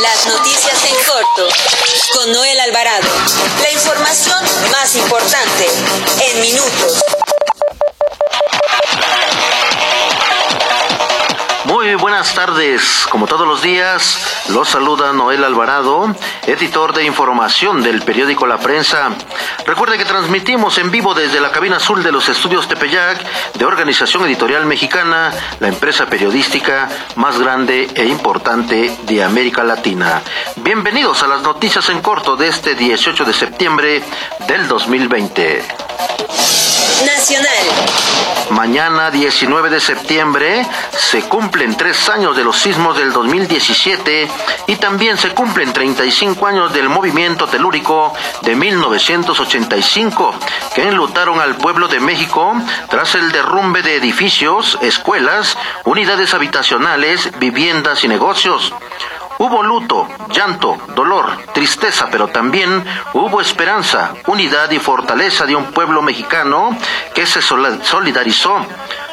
[0.00, 1.48] Las noticias en corto
[2.14, 3.08] con Noel Alvarado.
[3.60, 5.66] La información más importante
[6.30, 7.21] en minutos.
[12.12, 13.06] Buenas tardes.
[13.10, 14.18] Como todos los días,
[14.50, 16.14] los saluda Noel Alvarado,
[16.46, 19.12] editor de información del periódico La Prensa.
[19.64, 23.18] Recuerde que transmitimos en vivo desde la cabina azul de los estudios Tepeyac
[23.54, 30.20] de Organización Editorial Mexicana, la empresa periodística más grande e importante de América Latina.
[30.56, 34.02] Bienvenidos a las noticias en corto de este 18 de septiembre
[34.46, 35.62] del 2020.
[37.04, 38.02] Nacional.
[38.50, 44.28] Mañana 19 de septiembre se cumplen tres años de los sismos del 2017
[44.66, 50.34] y también se cumplen 35 años del movimiento telúrico de 1985
[50.74, 52.54] que enlutaron al pueblo de México
[52.88, 58.72] tras el derrumbe de edificios, escuelas, unidades habitacionales, viviendas y negocios.
[59.42, 66.00] Hubo luto, llanto, dolor, tristeza, pero también hubo esperanza, unidad y fortaleza de un pueblo
[66.00, 66.70] mexicano
[67.12, 68.64] que se solidarizó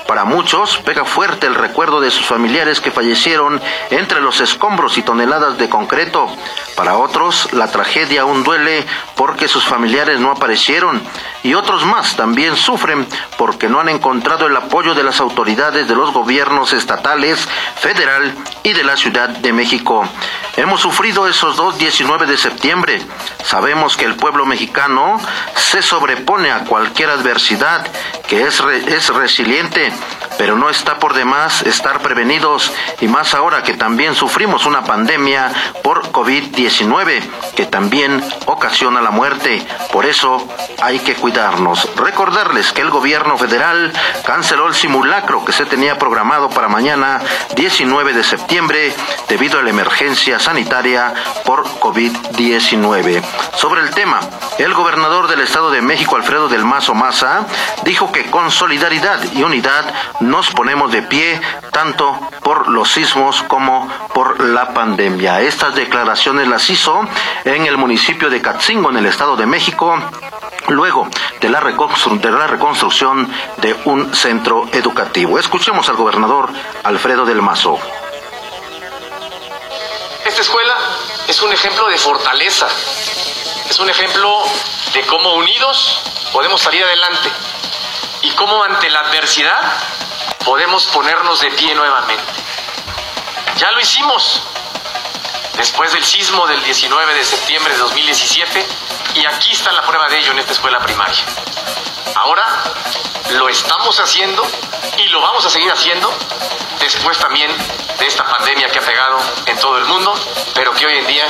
[0.10, 5.04] para muchos pega fuerte el recuerdo de sus familiares que fallecieron entre los escombros y
[5.04, 6.28] toneladas de concreto.
[6.76, 11.00] Para otros la tragedia aún duele porque sus familiares no aparecieron
[11.44, 13.08] y otros más también sufren
[13.38, 17.48] porque no han encontrado el apoyo de las autoridades de los gobiernos estatales,
[17.80, 20.10] federal y de la Ciudad de México.
[20.58, 23.00] Hemos sufrido esos dos 19 de septiembre.
[23.46, 25.22] Sabemos que el pueblo mexicano
[25.56, 27.88] se sobrepone a cualquier adversidad,
[28.28, 29.94] que es, es resiliente
[30.40, 35.52] pero no está por demás estar prevenidos y más ahora que también sufrimos una pandemia
[35.84, 37.22] por COVID-19
[37.58, 39.62] que también ocasiona la muerte.
[39.92, 40.48] Por eso
[40.82, 41.94] hay que cuidarnos.
[41.98, 43.92] Recordarles que el gobierno federal
[44.26, 47.20] canceló el simulacro que se tenía programado para mañana
[47.58, 48.94] 19 de septiembre
[49.28, 53.22] debido a la emergencia sanitaria por COVID-19.
[53.58, 54.22] Sobre el tema,
[54.58, 57.46] el gobernador del Estado de México, Alfredo del Mazo Maza,
[57.84, 59.94] dijo que con solidaridad y unidad
[60.30, 61.42] nos ponemos de pie
[61.72, 65.42] tanto por los sismos como por la pandemia.
[65.42, 67.02] Estas declaraciones las hizo
[67.46, 70.00] en el municipio de Catzingo, en el Estado de México,
[70.68, 71.08] luego
[71.42, 75.40] de la, de la reconstrucción de un centro educativo.
[75.40, 76.50] Escuchemos al gobernador
[76.84, 77.80] Alfredo del Mazo.
[80.26, 80.76] Esta escuela
[81.28, 82.68] es un ejemplo de fortaleza,
[83.68, 84.44] es un ejemplo
[84.94, 86.02] de cómo unidos
[86.32, 87.30] podemos salir adelante
[88.22, 89.74] y cómo ante la adversidad
[90.46, 92.24] podemos ponernos de pie nuevamente.
[93.58, 94.42] Ya lo hicimos
[95.56, 98.66] después del sismo del 19 de septiembre de 2017
[99.16, 101.24] y aquí está la prueba de ello en esta escuela primaria.
[102.16, 102.46] Ahora
[103.32, 104.46] lo estamos haciendo
[104.98, 106.12] y lo vamos a seguir haciendo
[106.80, 107.52] después también
[108.00, 110.14] de esta pandemia que ha pegado en todo el mundo,
[110.56, 111.28] pero que hoy en día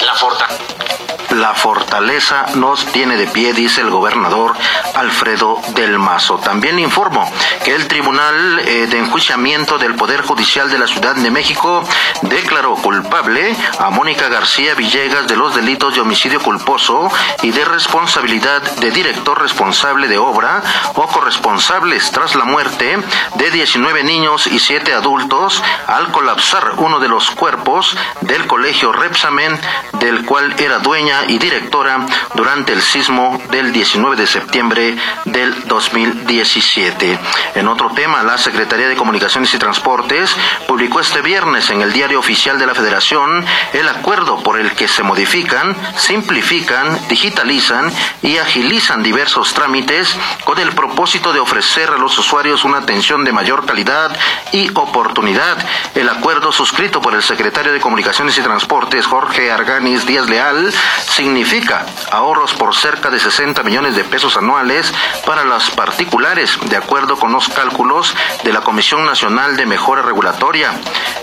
[0.00, 0.95] la fortaleza
[1.36, 4.54] la fortaleza nos tiene de pie, dice el gobernador
[4.94, 6.38] Alfredo del Mazo.
[6.38, 7.30] También informo
[7.64, 11.84] que el Tribunal eh, de Enjuiciamiento del Poder Judicial de la Ciudad de México
[12.22, 17.10] declaró culpable a Mónica García Villegas de los delitos de homicidio culposo
[17.42, 20.62] y de responsabilidad de director responsable de obra
[20.94, 22.98] o corresponsables tras la muerte
[23.36, 29.58] de 19 niños y 7 adultos al colapsar uno de los cuerpos del colegio Repsamen,
[30.00, 37.18] del cual era dueña y directora durante el sismo del 19 de septiembre del 2017.
[37.54, 40.34] En otro tema, la Secretaría de Comunicaciones y Transportes
[40.66, 44.88] publicó este viernes en el Diario Oficial de la Federación el acuerdo por el que
[44.88, 50.14] se modifican, simplifican, digitalizan y agilizan diversos trámites
[50.44, 54.16] con el propósito de ofrecer a los usuarios una atención de mayor calidad
[54.52, 55.58] y oportunidad.
[55.94, 60.72] El acuerdo suscrito por el secretario de Comunicaciones y Transportes, Jorge Arganis Díaz Leal,
[61.16, 64.92] significa ahorros por cerca de 60 millones de pesos anuales
[65.24, 70.72] para las particulares, de acuerdo con los cálculos de la Comisión Nacional de Mejora Regulatoria.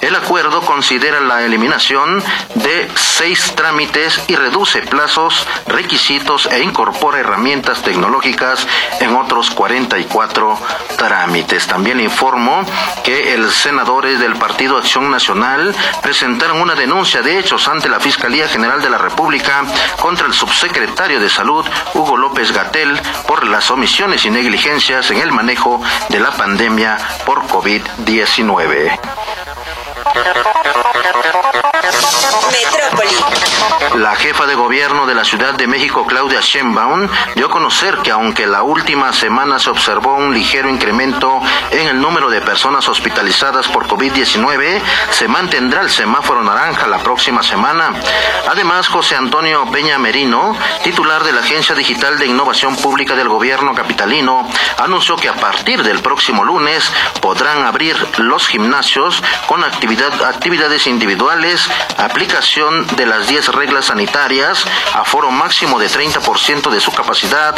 [0.02, 2.23] El acuerdo considera la eliminación
[2.56, 8.67] de seis trámites y reduce plazos, requisitos e incorpora herramientas tecnológicas
[9.00, 10.58] en otros 44
[10.97, 11.67] trámites.
[11.67, 12.66] También informo
[13.03, 18.47] que el senadores del Partido Acción Nacional presentaron una denuncia de hechos ante la Fiscalía
[18.47, 19.64] General de la República
[20.00, 25.32] contra el subsecretario de Salud, Hugo López Gatel, por las omisiones y negligencias en el
[25.32, 29.00] manejo de la pandemia por COVID-19.
[33.95, 38.09] La jefa de Gobierno de la Ciudad de México, Claudia Sheinbaum, dio a conocer que
[38.09, 43.67] aunque la última semana se observó un ligero incremento en el número de personas hospitalizadas
[43.67, 44.81] por COVID-19,
[45.11, 47.93] se mantendrá el semáforo naranja la próxima semana.
[48.49, 53.75] Además, José Antonio Peña Merino, titular de la Agencia Digital de Innovación Pública del Gobierno
[53.75, 54.49] Capitalino,
[54.79, 56.91] anunció que a partir del próximo lunes
[57.22, 61.69] podrán abrir los gimnasios con actividad, actividades individuales,
[61.99, 67.56] aplicación de las 10 reglas sanitarias, aforo máximo de 30% de su capacidad,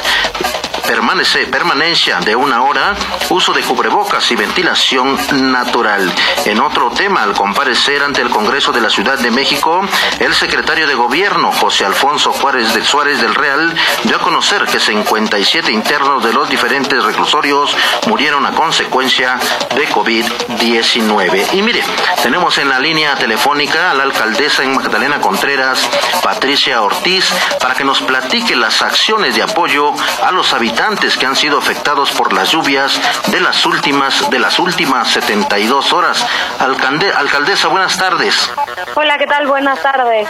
[0.88, 2.96] permanece, permanencia de una hora,
[3.30, 5.18] uso de cubrebocas y ventilación
[5.52, 6.14] natural.
[6.46, 9.82] En otro tema, al comparecer ante el Congreso de la Ciudad de México,
[10.20, 13.74] el secretario de Gobierno, José Alfonso Juárez de Suárez del Real,
[14.04, 17.76] dio a conocer que 57 internos de los diferentes reclusorios
[18.08, 19.40] murieron a consecuencia
[19.76, 21.54] de COVID-19.
[21.54, 21.84] Y mire,
[22.22, 25.90] tenemos en la línea telefónica a la alcaldesa en Magdalena Contreras,
[26.24, 31.36] Patricia Ortiz, para que nos platique las acciones de apoyo a los habitantes que han
[31.36, 36.26] sido afectados por las lluvias de las últimas de las últimas 72 horas.
[36.60, 38.52] alcaldesa, buenas tardes.
[38.96, 39.48] Hola, ¿qué tal?
[39.48, 40.28] Buenas tardes.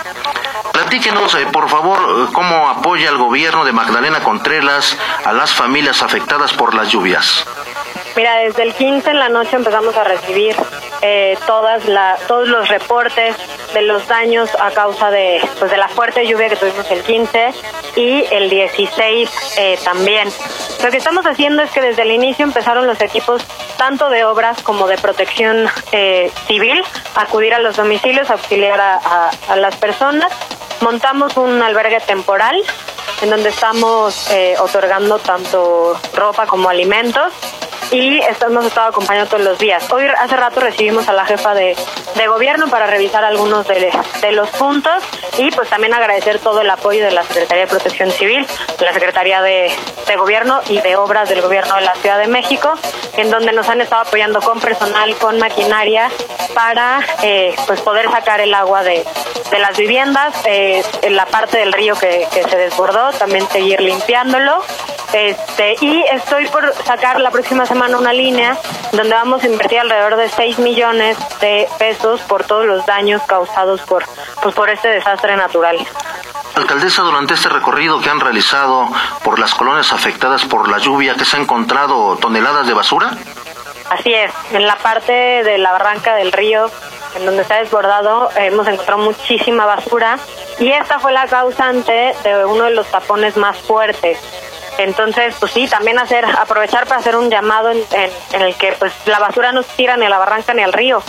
[0.72, 6.02] Platíquenos, eh, por favor, eh, cómo apoya el gobierno de Magdalena Contreras a las familias
[6.02, 7.46] afectadas por las lluvias.
[8.16, 10.56] Mira, desde el 15 en la noche empezamos a recibir
[11.02, 11.84] eh, todas
[12.28, 13.36] todos los reportes
[13.74, 17.54] de los daños a causa de, pues, la fuerte lluvia que tuvimos el 15
[17.98, 20.30] y el 16 eh, también.
[20.82, 23.44] Lo que estamos haciendo es que desde el inicio empezaron los equipos
[23.78, 26.82] tanto de obras como de protección eh, civil,
[27.16, 30.32] acudir a los domicilios, auxiliar a, a las personas.
[30.80, 32.64] Montamos un albergue temporal
[33.22, 34.30] en donde estamos
[34.60, 37.32] otorgando tanto ropa como alimentos
[37.92, 39.90] y hemos estado acompañando todos los días.
[39.92, 41.76] Hoy hace rato recibimos a la jefa de,
[42.28, 43.92] gobierno para revisar algunos de,
[44.32, 45.04] los puntos
[45.38, 48.46] y pues también agradecer todo el apoyo de la Secretaría de Protección Civil,
[48.80, 49.72] de la Secretaría de,
[50.18, 52.74] Gobierno y de Obras del Gobierno de la Ciudad de México,
[53.18, 56.10] en donde nos han estado apoyando con personal, con maquinaria
[56.54, 59.04] para eh, pues poder sacar el agua de,
[59.60, 64.64] las viviendas, eh, en la parte del río que, que se desbordó, también seguir limpiándolo
[65.14, 68.58] este, y estoy por sacar la próxima semana una línea
[68.92, 73.82] donde vamos a invertir alrededor de 6 millones de pesos por todos los daños causados
[73.82, 74.06] por,
[74.42, 75.78] pues, por este desastre natural.
[76.56, 78.88] Alcaldesa, durante este recorrido que han realizado
[79.24, 83.12] por las colonias afectadas por la lluvia, ¿qué se ha encontrado toneladas de basura?
[83.90, 86.72] Así es, en la parte de la barranca del río,
[87.16, 90.18] en donde está desbordado, hemos encontrado muchísima basura
[90.60, 94.20] y esta fue la causante de uno de los tapones más fuertes
[94.78, 97.80] entonces, pues sí, también hacer, aprovechar para hacer un llamado en,
[98.34, 101.02] el que pues la basura no se tira ni a la barranca ni al río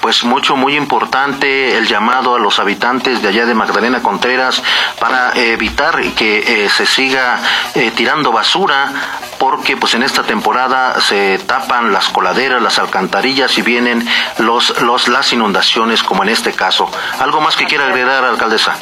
[0.00, 4.62] pues mucho, muy importante el llamado a los habitantes de allá de Magdalena Contreras
[5.00, 7.40] para evitar que eh, se siga
[7.74, 8.92] eh, tirando basura
[9.38, 14.06] porque pues en esta temporada se tapan las coladeras, las alcantarillas y vienen
[14.40, 16.90] los, los las inundaciones como en este caso.
[17.18, 18.76] ¿Algo más que quiera agregar, alcaldesa?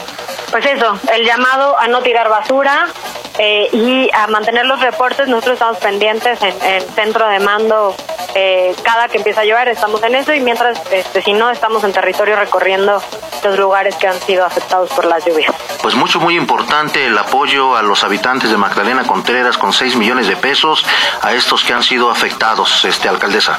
[0.53, 2.87] Pues eso, el llamado a no tirar basura
[3.39, 5.27] eh, y a mantener los reportes.
[5.27, 7.97] Nosotros estamos pendientes en, en centro de mando
[8.35, 11.85] eh, cada que empieza a llover, estamos en eso y mientras, este, si no, estamos
[11.85, 13.03] en territorio recorriendo
[13.45, 15.55] los lugares que han sido afectados por las lluvias.
[15.83, 20.29] Pues mucho, muy importante el apoyo a los habitantes de Magdalena Contreras con 6 millones
[20.29, 20.85] de pesos
[21.21, 23.59] a estos que han sido afectados, este alcaldesa.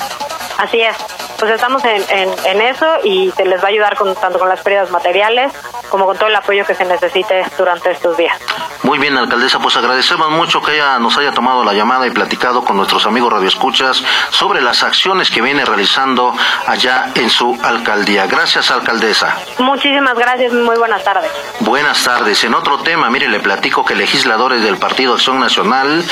[0.57, 0.95] Así es,
[1.37, 2.03] pues estamos en,
[2.45, 5.51] en, eso y se les va a ayudar con, tanto con las pérdidas materiales
[5.93, 8.35] como con todo el apoyo que se necesite durante estos días.
[8.81, 12.65] Muy bien, alcaldesa, pues agradecemos mucho que ella nos haya tomado la llamada y platicado
[12.65, 16.33] con nuestros amigos radioescuchas sobre las acciones que viene realizando
[16.65, 18.25] allá en su alcaldía.
[18.25, 19.37] Gracias, alcaldesa.
[19.59, 21.29] Muchísimas gracias, muy buenas tardes.
[21.59, 22.43] Buenas tardes.
[22.43, 26.03] En otro tema, mire, le platico que legisladores del Partido Acción Nacional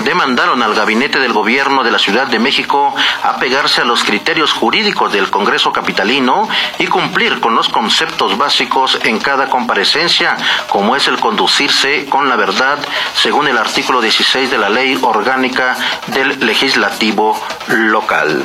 [0.00, 2.92] demandaron al gabinete del gobierno de la Ciudad de México
[3.22, 6.48] a pegarse a los criterios jurídicos del Congreso Capitalino
[6.80, 10.36] y cumplir con los conceptos básicos en cada comparecencia,
[10.68, 12.78] como es el conducirse con la verdad,
[13.14, 15.76] según el artículo 16 de la Ley Orgánica
[16.08, 18.44] del Legislativo Local.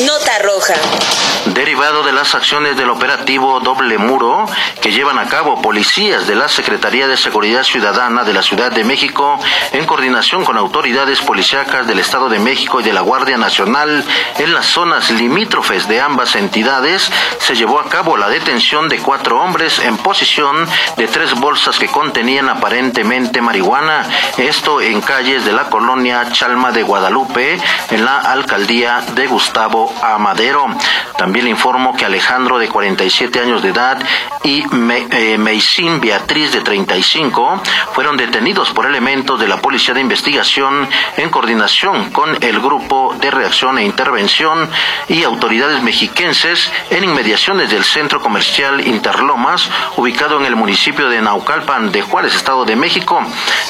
[0.00, 0.74] Nota roja.
[1.46, 4.46] Derivado de las acciones del operativo Doble Muro
[4.80, 8.84] que llevan a cabo policías de la Secretaría de Seguridad Ciudadana de la Ciudad de
[8.84, 9.38] México
[9.72, 14.02] en coordinación con autoridades policíacas del Estado de México y de la Guardia Nacional
[14.38, 19.40] en las zonas limítrofes de ambas entidades, se llevó a cabo la detención de cuatro
[19.40, 24.08] hombres en posición de tres bolsas que contenían aparentemente marihuana,
[24.38, 30.66] esto en calles de la colonia Chalma de Guadalupe, en la alcaldía de Gustavo Amadero.
[31.16, 33.98] También le informo que Alejandro, de 47 años de edad,
[34.44, 35.38] y Me, eh,
[36.00, 37.62] Beatriz, de 35,
[37.92, 43.30] fueron detenidos por elementos de la Policía de Investigación en coordinación con el Grupo de
[43.30, 44.68] Reacción e Intervención
[45.08, 51.92] y autoridades mexiquenses en inmediaciones del Centro Comercial Interlomas, ubicado en el municipio de Naucalpan
[51.92, 53.22] de Juárez, Estado de México.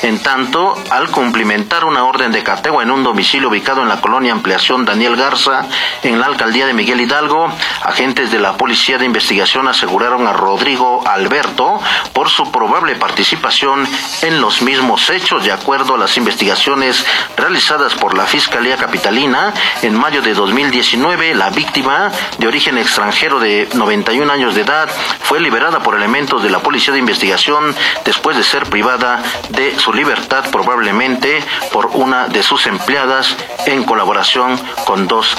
[0.02, 4.32] En tanto, al cumplimentar una orden de cateo en un domicilio ubicado en la colonia
[4.32, 5.66] Ampliación Daniel Garza,
[6.02, 7.48] en la alcaldía de Miguel Hidalgo,
[7.82, 11.80] agentes de la Policía de Investigación aseguraron a Rodrigo Alberto
[12.12, 13.86] por su probable participación
[14.22, 17.04] en los mismos hechos, de acuerdo a las investigaciones
[17.36, 19.54] realizadas por la Fiscalía Capitalina.
[19.82, 24.88] En mayo de 2019, la víctima, de origen extranjero de 91 años de edad,
[25.22, 29.92] fue liberada por elementos de la Policía de Investigación después de ser privada de su
[29.92, 31.42] libertad, probablemente
[31.72, 35.36] por una de sus empleadas en colaboración con dos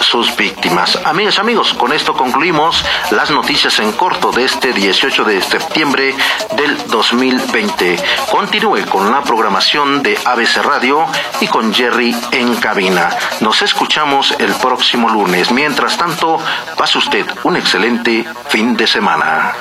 [0.00, 0.98] sus víctimas.
[1.04, 6.14] Amigas, amigos, con esto concluimos las noticias en corto de este 18 de septiembre
[6.56, 7.96] del 2020.
[8.30, 11.06] Continúe con la programación de ABC Radio
[11.40, 13.10] y con Jerry en cabina.
[13.40, 15.50] Nos escuchamos el próximo lunes.
[15.50, 16.38] Mientras tanto,
[16.76, 19.54] pase usted un excelente fin de semana.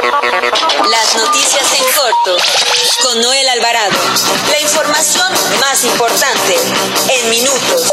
[0.90, 2.36] Las noticias en corto
[3.02, 3.96] con Noel Alvarado.
[4.50, 6.58] La información más importante
[7.08, 7.92] en minutos.